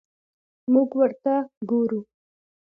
[0.73, 1.33] موږ ورته
[1.69, 1.99] ګورو.